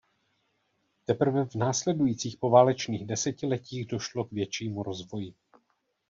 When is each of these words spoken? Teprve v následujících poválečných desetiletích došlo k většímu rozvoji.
Teprve 1.05 1.45
v 1.45 1.55
následujících 1.55 2.37
poválečných 2.37 3.05
desetiletích 3.05 3.87
došlo 3.87 4.23
k 4.25 4.31
většímu 4.31 4.83
rozvoji. 4.83 5.33